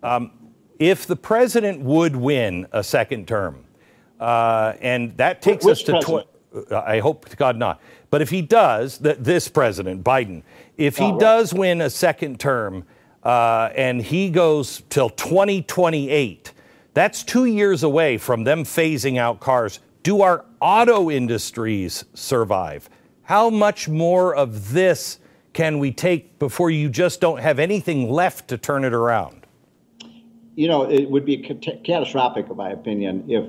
[0.02, 0.30] Um,
[0.78, 3.64] if the president would win a second term,
[4.20, 6.37] uh, and that takes Which us to, tw-
[6.70, 7.80] I hope to God not.
[8.10, 10.42] But if he does, that this president, Biden,
[10.76, 11.20] if he right.
[11.20, 12.84] does win a second term,
[13.22, 16.52] uh, and he goes till 2028.
[16.94, 19.80] That's two years away from them phasing out cars.
[20.02, 22.88] Do our auto industries survive?
[23.24, 25.18] How much more of this
[25.52, 29.46] can we take before you just don't have anything left to turn it around?
[30.54, 33.44] You know, it would be catastrophic, in my opinion, if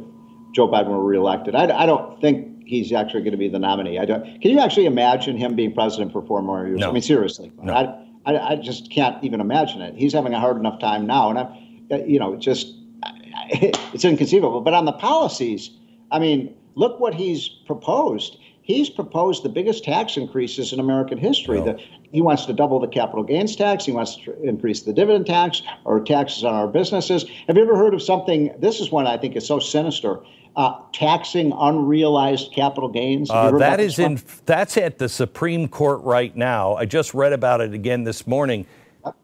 [0.52, 1.56] Joe Biden were reelected.
[1.56, 3.98] I, I don't think he's actually going to be the nominee.
[3.98, 4.24] I don't.
[4.42, 6.80] Can you actually imagine him being president for four more years?
[6.80, 6.90] No.
[6.90, 7.52] I mean, seriously.
[7.62, 7.74] No.
[7.74, 9.96] I, I, I, just can't even imagine it.
[9.96, 11.48] He's having a hard enough time now, and I'm,
[11.92, 12.76] uh, you know, just
[13.50, 14.62] it's inconceivable.
[14.62, 15.72] But on the policies,
[16.12, 18.38] I mean, look what he's proposed.
[18.62, 21.60] He's proposed the biggest tax increases in American history.
[21.60, 21.80] The,
[22.12, 23.84] he wants to double the capital gains tax.
[23.84, 27.26] He wants to increase the dividend tax or taxes on our businesses.
[27.48, 28.54] Have you ever heard of something?
[28.60, 30.20] This is one I think is so sinister
[30.56, 33.30] uh, taxing unrealized capital gains?
[33.30, 36.76] Uh, that is in that's at the Supreme Court right now.
[36.76, 38.66] I just read about it again this morning.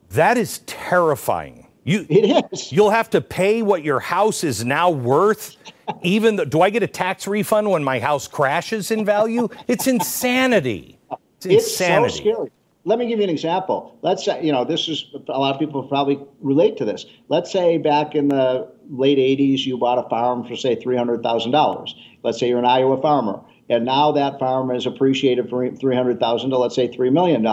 [0.09, 1.67] That is terrifying.
[1.83, 2.71] You, it is.
[2.71, 5.55] You'll have to pay what your house is now worth.
[6.01, 9.47] Even the, do I get a tax refund when my house crashes in value?
[9.67, 10.97] It's insanity.
[11.35, 12.05] It's insanity.
[12.05, 12.51] It's so scary.
[12.85, 13.97] Let me give you an example.
[14.01, 17.05] Let's say, you know, this is a lot of people probably relate to this.
[17.29, 21.89] Let's say back in the late 80s, you bought a farm for, say, $300,000.
[22.23, 23.41] Let's say you're an Iowa farmer.
[23.69, 27.43] And now that farm is appreciated for 300000 to, let's say, $3 million.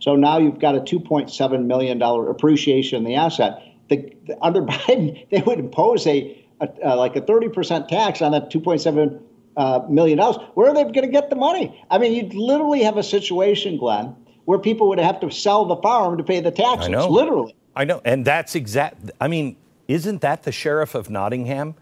[0.00, 3.62] So now you've got a $2.7 million appreciation in the asset.
[3.88, 8.32] The, the, under Biden, they would impose a, a, a like a 30% tax on
[8.32, 9.20] that $2.7
[9.56, 10.36] uh, million dollars.
[10.54, 11.82] Where are they going to get the money?
[11.90, 15.76] I mean, you'd literally have a situation, Glenn, where people would have to sell the
[15.76, 16.88] farm to pay the taxes.
[16.88, 17.08] I know.
[17.08, 17.56] Literally.
[17.74, 18.00] I know.
[18.04, 19.10] And that's exact.
[19.20, 19.56] I mean,
[19.88, 21.74] isn't that the sheriff of Nottingham?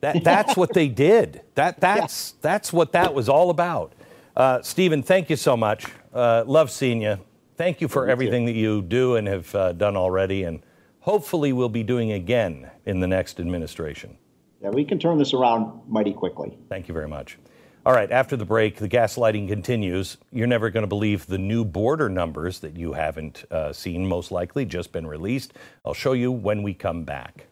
[0.00, 1.42] That, that's what they did.
[1.54, 2.38] That, that's, yeah.
[2.42, 3.92] that's what that was all about.
[4.36, 5.86] Uh, Stephen, thank you so much.
[6.12, 7.18] Uh, love seeing you.
[7.56, 10.44] Thank you for everything that you do and have uh, done already.
[10.44, 10.62] And
[11.00, 14.16] hopefully we'll be doing again in the next administration.
[14.62, 16.56] Yeah, we can turn this around mighty quickly.
[16.68, 17.38] Thank you very much.
[17.84, 20.16] All right, after the break, the gaslighting continues.
[20.30, 24.30] You're never going to believe the new border numbers that you haven't uh, seen, most
[24.30, 25.54] likely, just been released.
[25.84, 27.46] I'll show you when we come back.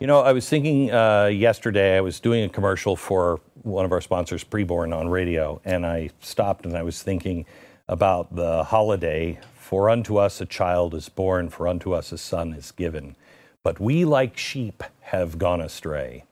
[0.00, 3.92] You know, I was thinking uh, yesterday, I was doing a commercial for one of
[3.92, 7.44] our sponsors, Preborn, on radio, and I stopped and I was thinking
[7.86, 12.54] about the holiday For unto us a child is born, for unto us a son
[12.54, 13.16] is given.
[13.62, 16.24] But we, like sheep, have gone astray.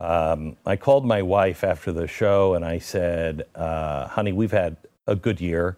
[0.00, 4.78] Um, I called my wife after the show and I said, uh, honey, we've had
[5.06, 5.76] a good year.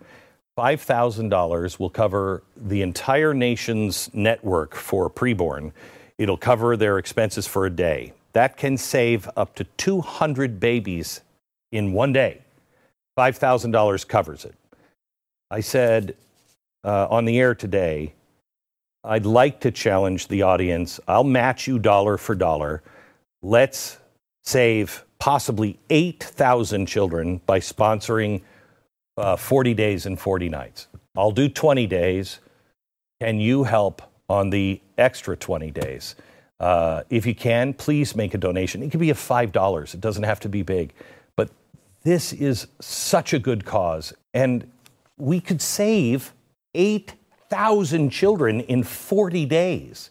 [0.56, 5.72] $5,000 will cover the entire nation's network for preborn.
[6.16, 8.12] It'll cover their expenses for a day.
[8.34, 11.22] That can save up to 200 babies
[11.72, 12.42] in one day.
[13.18, 14.54] $5,000 covers it.
[15.50, 16.14] I said
[16.84, 18.12] uh, on the air today,
[19.02, 21.00] I'd like to challenge the audience.
[21.08, 22.82] I'll match you dollar for dollar.
[23.42, 23.98] Let's
[24.42, 28.42] save possibly 8,000 children by sponsoring
[29.16, 30.88] uh, 40 days and 40 nights.
[31.16, 32.40] I'll do 20 days.
[33.20, 36.16] Can you help on the extra 20 days?
[36.60, 38.82] Uh, if you can, please make a donation.
[38.82, 40.92] It can be a $5, it doesn't have to be big.
[41.36, 41.50] But
[42.02, 44.12] this is such a good cause.
[44.32, 44.70] And
[45.16, 46.32] we could save
[46.74, 50.10] 8,000 children in 40 days.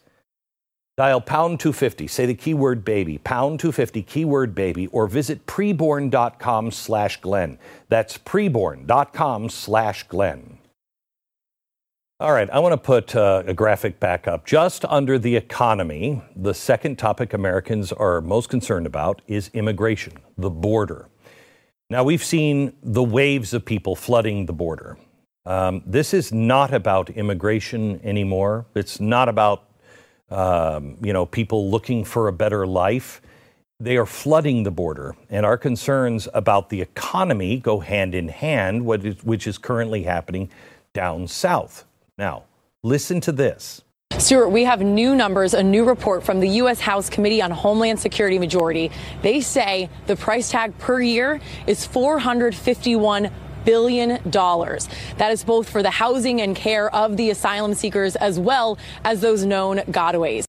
[0.96, 7.20] Dial pound 250, say the keyword baby, pound 250, keyword baby, or visit preborn.com slash
[7.20, 7.58] Glenn.
[7.90, 10.60] That's preborn.com slash Glenn.
[12.20, 14.46] All right, I want to put uh, a graphic back up.
[14.46, 20.52] Just under the economy, the second topic Americans are most concerned about is immigration, the
[20.52, 21.10] border.
[21.90, 24.98] Now, we've seen the waves of people flooding the border.
[25.46, 28.66] Um, this is not about immigration anymore.
[28.76, 29.64] It's not about
[30.30, 33.22] um, you know people looking for a better life.
[33.80, 38.86] They are flooding the border, and our concerns about the economy go hand in hand,
[38.86, 40.50] which is currently happening
[40.94, 41.84] down south.
[42.18, 42.44] Now,
[42.84, 43.82] listen to this.
[44.20, 46.80] Stuart, we have new numbers, a new report from the U.S.
[46.80, 48.92] House Committee on Homeland Security majority.
[49.22, 53.32] They say the price tag per year is 451
[53.66, 54.90] billion dollars.
[55.18, 59.22] That is both for the housing and care of the asylum seekers as well as
[59.22, 60.46] those known gotaways.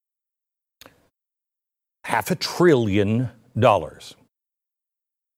[2.04, 4.14] Half a trillion dollars.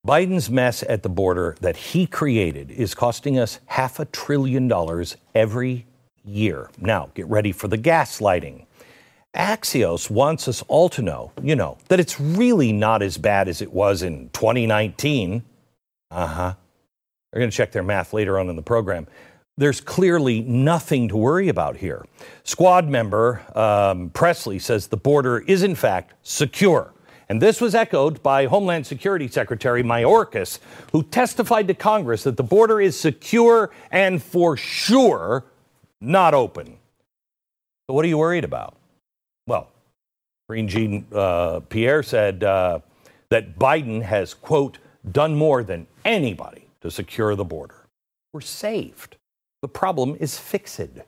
[0.05, 5.17] Biden's mess at the border that he created is costing us half a trillion dollars
[5.35, 5.85] every
[6.23, 6.69] year.
[6.79, 8.65] Now, get ready for the gaslighting.
[9.35, 13.61] Axios wants us all to know, you know, that it's really not as bad as
[13.61, 15.43] it was in 2019.
[16.09, 16.53] Uh huh.
[17.37, 19.05] They're going to check their math later on in the program.
[19.57, 22.03] There's clearly nothing to worry about here.
[22.43, 26.95] Squad member um, Pressley says the border is, in fact, secure.
[27.29, 30.57] And this was echoed by Homeland Security Secretary Mayorkas,
[30.91, 35.45] who testified to Congress that the border is secure and for sure
[36.01, 36.79] not open.
[37.85, 38.77] So, what are you worried about?
[39.45, 39.69] Well,
[40.49, 42.79] Karine Jean uh, Pierre said uh,
[43.29, 44.79] that Biden has, quote,
[45.11, 47.85] done more than anybody to secure the border.
[48.31, 49.17] We're saved.
[49.61, 51.03] The problem is fixed.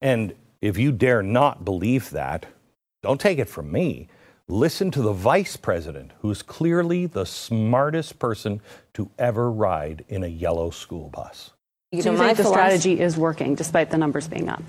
[0.00, 2.46] And if you dare not believe that,
[3.00, 4.08] don't take it from me.
[4.48, 8.60] Listen to the vice president, who's clearly the smartest person
[8.94, 11.52] to ever ride in a yellow school bus.
[11.92, 14.64] You so know, you think the strategy is working despite the numbers being up?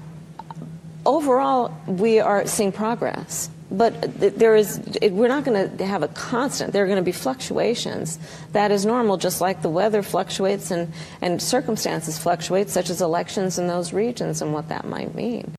[1.08, 6.73] Overall, we are seeing progress but there is we're not going to have a constant
[6.73, 8.19] there are going to be fluctuations.
[8.51, 13.57] That is normal just like the weather fluctuates and, and circumstances fluctuate such as elections
[13.57, 15.55] in those regions and what that might mean.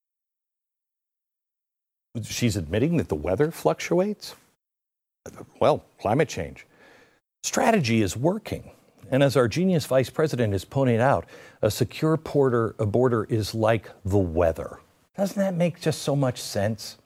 [2.22, 4.34] She's admitting that the weather fluctuates?
[5.60, 6.66] Well climate change.
[7.42, 8.70] Strategy is working.
[9.10, 11.26] And as our genius vice president has pointed out
[11.62, 14.80] a secure border, a border is like the weather.
[15.16, 16.98] Doesn't that make just so much sense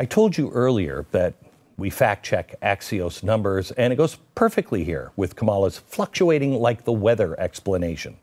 [0.00, 1.34] I told you earlier that
[1.76, 6.92] we fact check Axios numbers, and it goes perfectly here with Kamala's fluctuating like the
[6.92, 8.16] weather explanation.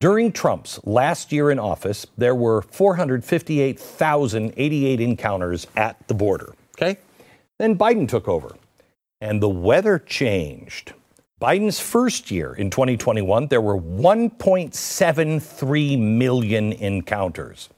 [0.00, 6.54] During Trump's last year in office, there were 458,088 encounters at the border.
[6.78, 6.96] Okay?
[7.58, 8.56] Then Biden took over,
[9.20, 10.94] and the weather changed.
[11.42, 17.68] Biden's first year in 2021, there were 1.73 million encounters.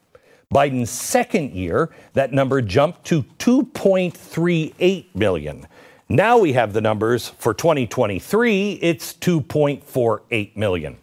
[0.55, 5.67] Biden's second year, that number jumped to 2.38 million.
[6.09, 10.97] Now we have the numbers for 2023, it's 2.48 million.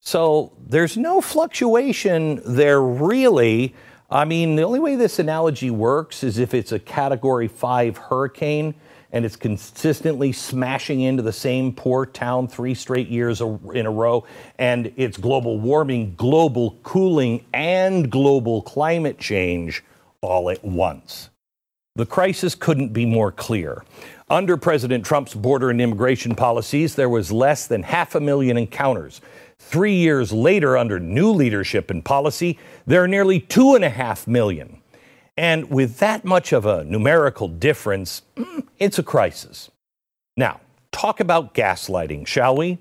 [0.00, 3.74] So there's no fluctuation there really.
[4.10, 8.74] I mean, the only way this analogy works is if it's a category five hurricane
[9.12, 14.24] and it's consistently smashing into the same poor town three straight years in a row,
[14.58, 19.82] and it's global warming, global cooling, and global climate change
[20.20, 21.30] all at once.
[21.96, 23.84] The crisis couldn't be more clear.
[24.28, 29.20] Under President Trump's border and immigration policies, there was less than half a million encounters.
[29.58, 34.26] Three years later, under new leadership and policy, there are nearly two and a half
[34.26, 34.79] million.
[35.40, 39.70] And with that much of a numerical difference, mm, it's a crisis.
[40.36, 40.60] Now,
[40.92, 42.76] talk about gaslighting, shall we?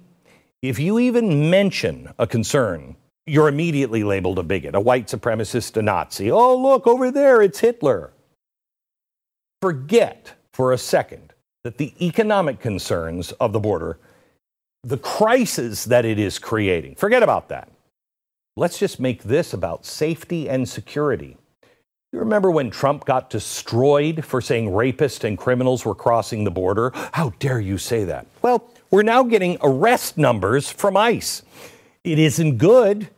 [0.62, 5.82] If you even mention a concern, you're immediately labeled a bigot, a white supremacist, a
[5.82, 6.30] Nazi.
[6.30, 8.12] Oh, look, over there, it's Hitler.
[9.62, 11.32] Forget for a second
[11.64, 14.00] that the economic concerns of the border,
[14.84, 17.72] the crisis that it is creating, forget about that.
[18.58, 21.38] Let's just make this about safety and security.
[22.12, 26.92] You remember when Trump got destroyed for saying rapists and criminals were crossing the border?
[27.14, 28.26] How dare you say that?
[28.42, 31.44] Well, we're now getting arrest numbers from ICE.
[32.04, 33.10] It isn't good.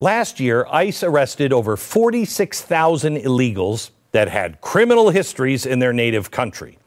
[0.00, 6.78] Last year, ICE arrested over 46,000 illegals that had criminal histories in their native country.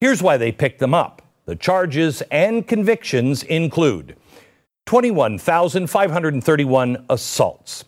[0.00, 1.20] Here's why they picked them up.
[1.44, 4.16] The charges and convictions include
[4.86, 7.84] 21,531 assaults,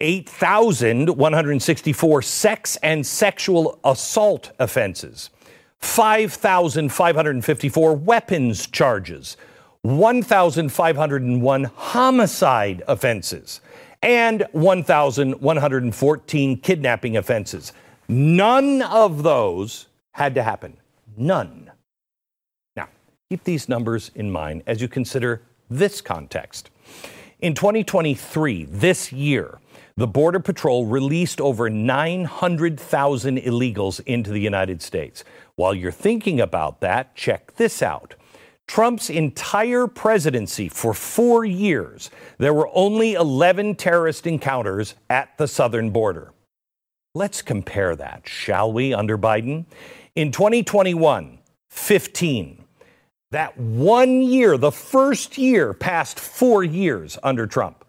[0.00, 5.30] 8,164 sex and sexual assault offenses,
[5.78, 9.38] 5,554 weapons charges,
[9.82, 13.60] 1,501 homicide offenses,
[14.02, 17.72] and 1,114 kidnapping offenses.
[18.08, 20.76] None of those had to happen.
[21.16, 21.70] None.
[22.76, 22.88] Now,
[23.30, 25.40] keep these numbers in mind as you consider
[25.70, 26.68] this context.
[27.40, 29.58] In 2023, this year,
[29.98, 35.24] the Border Patrol released over 900,000 illegals into the United States.
[35.54, 38.14] While you're thinking about that, check this out.
[38.66, 45.90] Trump's entire presidency for four years, there were only 11 terrorist encounters at the southern
[45.90, 46.32] border.
[47.14, 49.64] Let's compare that, shall we, under Biden?
[50.14, 51.38] In 2021,
[51.70, 52.64] 15.
[53.30, 57.84] That one year, the first year passed four years under Trump.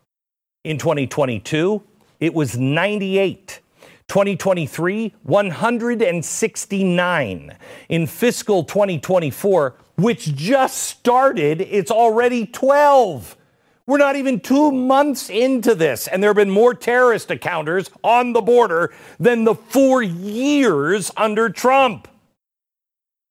[0.64, 1.84] In 2022,
[2.20, 3.62] it was 98.
[4.08, 7.58] 2023, 169.
[7.90, 13.36] In fiscal 2024, which just started, it's already 12.
[13.86, 18.34] We're not even two months into this, and there have been more terrorist encounters on
[18.34, 22.10] the border than the four years under Trump.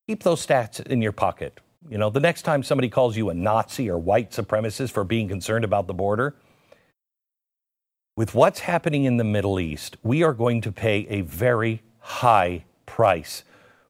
[0.07, 1.61] Keep those stats in your pocket.
[1.89, 5.29] You know, the next time somebody calls you a Nazi or white supremacist for being
[5.29, 6.37] concerned about the border,
[8.17, 12.65] with what's happening in the Middle East, we are going to pay a very high
[12.87, 13.45] price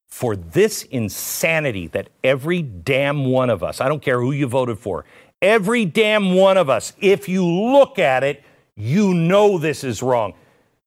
[0.06, 4.78] for this insanity that every damn one of us, I don't care who you voted
[4.78, 5.04] for,
[5.40, 8.42] every damn one of us, if you look at it,
[8.74, 10.34] you know this is wrong.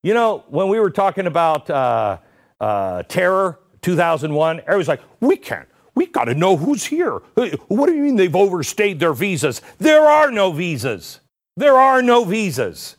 [0.04, 2.18] You know, when we were talking about uh,
[2.60, 5.68] uh, terror 2001, everybody's like, we can't.
[5.96, 7.22] We got to know who's here.
[7.36, 9.62] What do you mean they've overstayed their visas?
[9.78, 11.20] There are no visas.
[11.58, 12.96] There are no visas.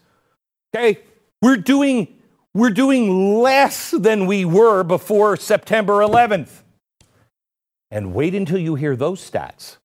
[0.74, 1.00] Okay?
[1.42, 2.16] We're doing
[2.52, 6.62] we're doing less than we were before September 11th.
[7.92, 9.76] And wait until you hear those stats.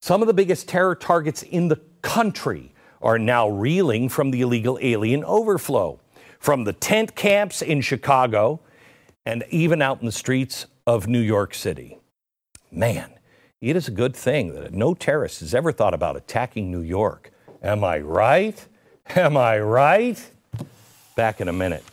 [0.00, 2.72] Some of the biggest terror targets in the country
[3.02, 5.98] are now reeling from the illegal alien overflow,
[6.38, 8.60] from the tent camps in Chicago
[9.24, 11.98] and even out in the streets of New York City.
[12.70, 13.10] Man,
[13.60, 17.32] it is a good thing that no terrorist has ever thought about attacking New York.
[17.62, 18.64] Am I right?
[19.14, 20.30] Am I right?
[21.14, 21.84] Back in a minute.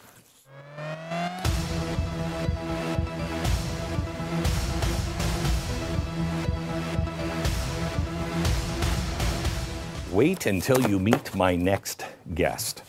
[10.12, 12.84] Wait until you meet my next guest.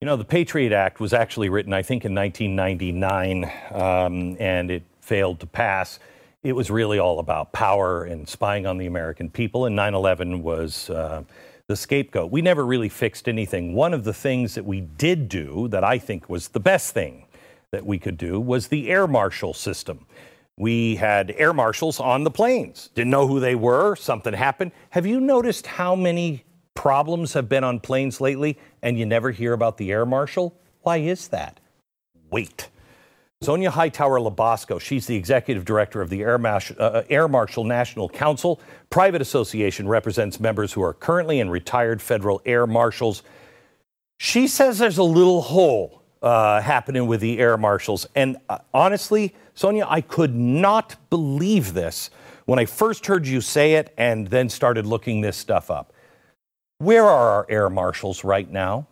[0.00, 4.82] You know, the Patriot Act was actually written, I think, in 1999, um, and it
[5.00, 5.98] failed to pass.
[6.42, 10.42] It was really all about power and spying on the American people, and 9 11
[10.42, 10.90] was.
[10.90, 11.24] Uh,
[11.68, 12.30] the scapegoat.
[12.30, 13.74] We never really fixed anything.
[13.74, 17.26] One of the things that we did do that I think was the best thing
[17.72, 20.06] that we could do was the air marshal system.
[20.56, 22.90] We had air marshals on the planes.
[22.94, 23.96] Didn't know who they were.
[23.96, 24.72] Something happened.
[24.90, 26.44] Have you noticed how many
[26.74, 30.58] problems have been on planes lately and you never hear about the air marshal?
[30.82, 31.60] Why is that?
[32.30, 32.68] Wait.
[33.42, 38.08] Sonya Hightower LaBosco, she's the executive director of the Air, Mas- uh, Air Marshal National
[38.08, 38.60] Council.
[38.88, 43.22] Private association represents members who are currently and retired federal air marshals.
[44.18, 48.06] She says there's a little hole uh, happening with the air marshals.
[48.14, 52.08] And uh, honestly, Sonia, I could not believe this
[52.46, 55.92] when I first heard you say it and then started looking this stuff up.
[56.78, 58.86] Where are our air marshals right now?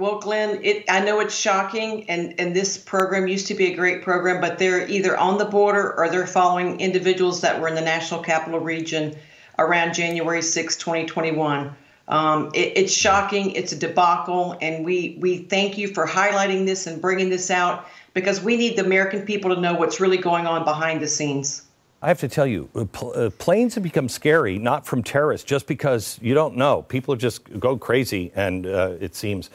[0.00, 3.76] Well, Glenn, it, I know it's shocking, and, and this program used to be a
[3.76, 7.74] great program, but they're either on the border or they're following individuals that were in
[7.74, 9.14] the National Capital Region
[9.58, 11.76] around January 6, 2021.
[12.08, 13.50] Um, it, it's shocking.
[13.50, 17.86] It's a debacle, and we we thank you for highlighting this and bringing this out
[18.14, 21.66] because we need the American people to know what's really going on behind the scenes.
[22.00, 25.66] I have to tell you, uh, uh, planes have become scary, not from terrorists, just
[25.66, 26.80] because you don't know.
[26.80, 29.50] People just go crazy, and uh, it seems.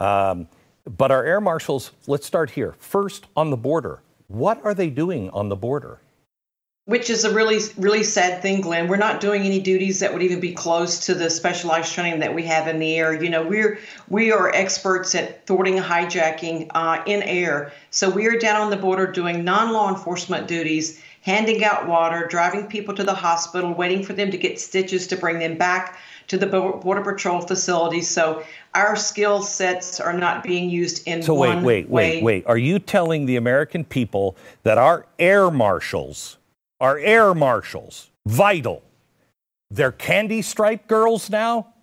[0.00, 0.48] Um,
[0.84, 2.74] but our air marshals, let's start here.
[2.78, 4.00] First, on the border.
[4.28, 6.00] What are they doing on the border?
[6.86, 8.88] Which is a really, really sad thing, Glenn.
[8.88, 12.34] We're not doing any duties that would even be close to the specialized training that
[12.34, 13.22] we have in the air.
[13.22, 13.78] You know, we're
[14.08, 17.72] we are experts at thwarting hijacking uh, in air.
[17.90, 22.66] So we are down on the border doing non-law enforcement duties handing out water, driving
[22.66, 26.38] people to the hospital, waiting for them to get stitches to bring them back to
[26.38, 31.64] the Border Patrol facility So our skill sets are not being used in so one
[31.64, 32.10] wait, wait, way.
[32.16, 32.46] wait, wait.
[32.46, 36.38] Are you telling the American people that our air marshals,
[36.80, 38.82] our air marshals, vital,
[39.70, 41.74] they're candy stripe girls now?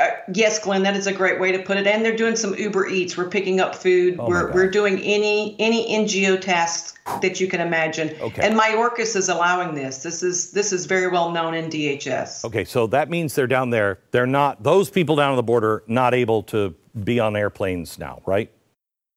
[0.00, 1.86] Uh, yes, Glenn, that is a great way to put it.
[1.86, 3.18] And they're doing some Uber Eats.
[3.18, 4.16] We're picking up food.
[4.18, 8.16] Oh we're we're doing any any NGO tasks that you can imagine.
[8.18, 8.40] Okay.
[8.40, 10.02] And Mayorkas is allowing this.
[10.02, 12.46] This is this is very well known in DHS.
[12.46, 13.98] Okay, so that means they're down there.
[14.10, 16.74] They're not those people down on the border not able to
[17.04, 18.50] be on airplanes now, right?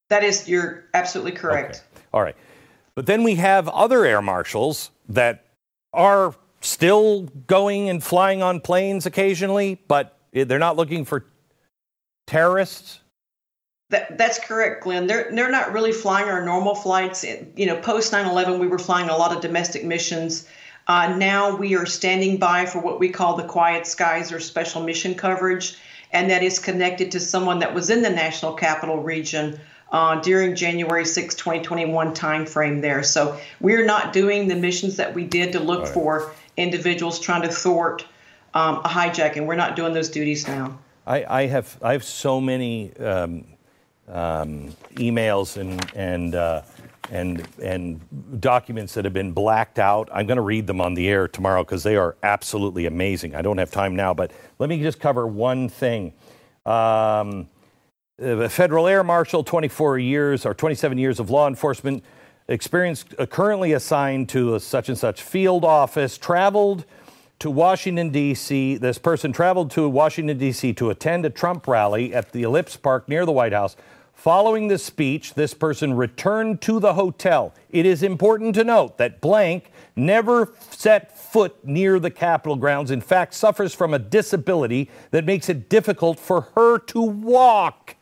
[0.09, 1.75] That is you're absolutely correct.
[1.95, 2.05] Okay.
[2.13, 2.35] All right.
[2.95, 5.45] But then we have other air marshals that
[5.93, 11.25] are still going and flying on planes occasionally, but they're not looking for
[12.27, 12.99] terrorists.
[13.89, 15.05] That, that's correct, Glenn.
[15.05, 17.23] They're they're not really flying our normal flights.
[17.55, 20.47] You know, post 9/11, we were flying a lot of domestic missions.
[20.87, 24.81] Uh, now we are standing by for what we call the quiet skies or special
[24.81, 25.77] mission coverage,
[26.11, 29.59] and that is connected to someone that was in the national capital region
[29.93, 33.03] uh, during January 6, 2021 timeframe there.
[33.03, 35.93] So we're not doing the missions that we did to look Right.
[35.93, 38.05] for individuals trying to thwart
[38.55, 39.45] um, a hijacking.
[39.45, 40.77] We're not doing those duties now.
[41.05, 43.45] I, I have I have so many um,
[44.07, 46.61] um, emails and and uh,
[47.11, 47.99] and and
[48.39, 50.09] documents that have been blacked out.
[50.13, 53.35] I'm going to read them on the air tomorrow because they are absolutely amazing.
[53.35, 56.13] I don't have time now, but let me just cover one thing.
[56.65, 57.49] Um,
[58.19, 62.03] a federal air marshal, 24 years or 27 years of law enforcement
[62.47, 66.85] experience, uh, currently assigned to such and such field office, traveled
[67.39, 68.77] to Washington, D.C.
[68.77, 70.73] This person traveled to Washington, D.C.
[70.73, 73.75] to attend a Trump rally at the Ellipse Park near the White House.
[74.13, 77.53] Following the speech, this person returned to the hotel.
[77.71, 82.91] It is important to note that blank never set foot near the Capitol grounds.
[82.91, 87.95] In fact, suffers from a disability that makes it difficult for her to walk.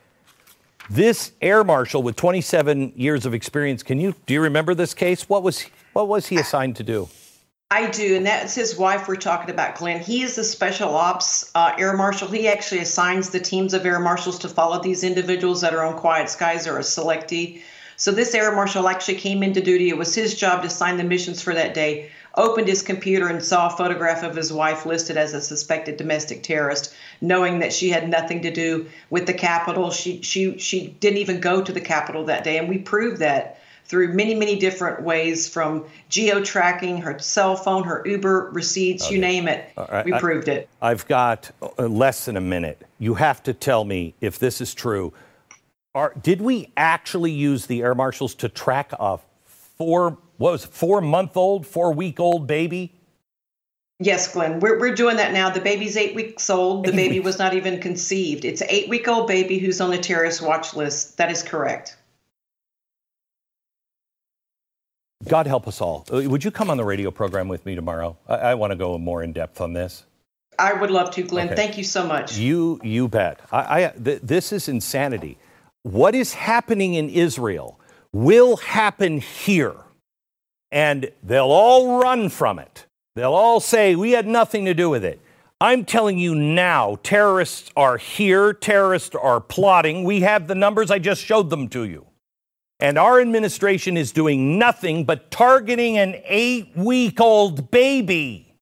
[0.94, 5.30] This air marshal with 27 years of experience, can you do you remember this case?
[5.30, 7.08] What was what was he assigned to do?
[7.72, 10.02] I do, and that's his wife we're talking about, Glenn.
[10.02, 12.28] He is the special ops uh, air marshal.
[12.28, 15.98] He actually assigns the teams of air marshals to follow these individuals that are on
[15.98, 17.62] quiet skies or a selectee.
[17.96, 19.88] So this air marshal actually came into duty.
[19.88, 22.12] It was his job to sign the missions for that day.
[22.36, 26.44] Opened his computer and saw a photograph of his wife listed as a suspected domestic
[26.44, 29.92] terrorist, knowing that she had nothing to do with the Capitol.
[29.92, 33.62] She she she didn't even go to the Capitol that day, and we proved that
[33.92, 39.20] through many, many different ways from geo tracking, her cell phone, her Uber receipts, you
[39.20, 39.70] name it.
[39.76, 40.70] Right, we I- proved it.
[40.82, 42.88] I've got uh, less than a minute.
[43.00, 45.12] You have to tell me if this is true.
[45.94, 49.20] Are, did we actually use the air marshals to track a
[49.78, 52.94] four what was four month old, four week old baby?
[54.00, 55.52] Yes, Glenn, we're, we're doing that now.
[55.52, 56.86] The baby's eight weeks old.
[56.86, 57.26] The Eight baby weeks.
[57.26, 58.44] was not even conceived.
[58.46, 61.18] It's an eight week old baby who's on the terrorist watch list.
[61.18, 61.96] That is correct.
[65.28, 66.08] God help us all.
[66.12, 68.18] Uh, Would you come on the radio program with me tomorrow?
[68.28, 70.04] I, I want to go more in depth on this.
[70.58, 71.46] I would love to, Glenn.
[71.48, 71.56] Okay.
[71.56, 72.36] Thank you so much.
[72.38, 73.40] You, you bet.
[73.52, 75.38] I, I, th- this is insanity.
[75.84, 77.80] What is happening in Israel
[78.12, 79.76] will happen here,
[80.72, 82.86] and they'll all run from it.
[83.16, 85.20] They'll all say, We had nothing to do with it.
[85.60, 90.04] I'm telling you now, terrorists are here, terrorists are plotting.
[90.04, 92.08] We have the numbers, I just showed them to you.
[92.80, 98.58] And our administration is doing nothing but targeting an eight week old baby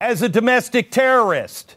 [0.00, 1.74] as a domestic terrorist.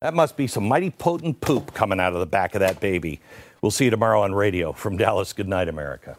[0.00, 3.20] That must be some mighty potent poop coming out of the back of that baby.
[3.62, 5.32] We'll see you tomorrow on radio from Dallas.
[5.32, 6.16] Good night, America.